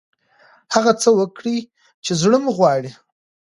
[0.73, 1.57] هغه څه وکړئ
[2.05, 2.91] چې زړه مو غواړي.